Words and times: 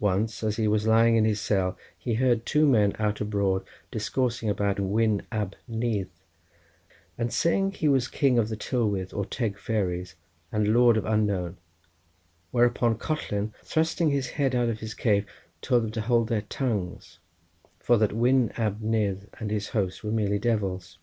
Once 0.00 0.42
as 0.42 0.56
he 0.56 0.66
was 0.66 0.88
lying 0.88 1.14
in 1.14 1.24
his 1.24 1.40
cell 1.40 1.78
he 1.96 2.14
heard 2.14 2.44
two 2.44 2.66
men 2.66 2.96
out 2.98 3.20
abroad 3.20 3.64
discoursing 3.92 4.48
about 4.50 4.80
Wyn 4.80 5.24
Ab 5.30 5.54
Nudd, 5.68 6.08
and 7.16 7.32
saying 7.32 7.70
that 7.70 7.76
he 7.76 7.86
was 7.86 8.08
king 8.08 8.40
of 8.40 8.48
the 8.48 8.56
Tylwyth 8.56 9.14
Teg 9.30 9.54
or 9.54 9.58
Fairies, 9.58 10.16
and 10.50 10.74
lord 10.74 10.96
of 10.96 11.04
Unknown, 11.04 11.58
whereupon 12.50 12.98
Collen 12.98 13.52
thrusting 13.62 14.10
his 14.10 14.30
head 14.30 14.56
out 14.56 14.68
of 14.68 14.80
his 14.80 14.94
cave 14.94 15.26
told 15.60 15.84
them 15.84 15.92
to 15.92 16.00
hold 16.00 16.28
their 16.28 16.42
tongues, 16.42 17.20
for 17.78 17.96
that 17.98 18.10
Wyn 18.12 18.50
Ab 18.56 18.80
Nudd 18.80 19.28
and 19.38 19.52
his 19.52 19.68
host 19.68 20.02
were 20.02 20.10
merely 20.10 20.40
devils. 20.40 20.98